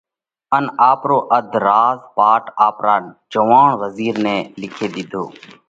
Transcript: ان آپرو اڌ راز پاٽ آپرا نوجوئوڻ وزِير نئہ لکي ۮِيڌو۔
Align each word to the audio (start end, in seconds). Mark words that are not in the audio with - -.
ان 0.57 0.65
آپرو 0.91 1.19
اڌ 1.37 1.49
راز 1.65 1.99
پاٽ 2.15 2.43
آپرا 2.67 2.95
نوجوئوڻ 3.03 3.69
وزِير 3.81 4.13
نئہ 4.25 4.37
لکي 4.59 4.87
ۮِيڌو۔ 4.93 5.23